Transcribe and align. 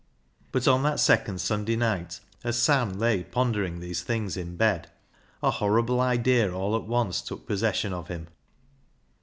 But 0.51 0.67
on 0.67 0.81
that 0.81 0.99
second 0.99 1.41
Sunday 1.41 1.75
night, 1.75 2.21
as 2.43 2.57
Sam 2.57 2.93
lay 2.97 3.21
pondering 3.23 3.79
these 3.79 4.01
things 4.01 4.35
in 4.35 4.55
bed, 4.57 4.89
a 5.43 5.51
horrible 5.51 5.99
idea 6.01 6.51
all 6.51 6.75
at 6.75 6.85
once 6.87 7.21
took 7.21 7.45
possession 7.45 7.93
of 7.93 8.07
him. 8.07 8.27